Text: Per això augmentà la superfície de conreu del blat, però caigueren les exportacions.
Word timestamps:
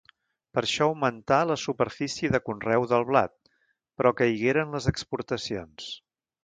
Per 0.57 0.61
això 0.67 0.85
augmentà 0.91 1.37
la 1.49 1.57
superfície 1.65 2.33
de 2.37 2.41
conreu 2.47 2.89
del 2.95 3.07
blat, 3.13 3.37
però 4.01 4.17
caigueren 4.23 4.77
les 4.79 4.93
exportacions. 4.95 5.97